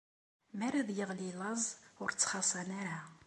[0.57, 1.63] Mi ara d-iɣli laẓ,
[2.01, 2.99] ur ttxaṣṣan ara.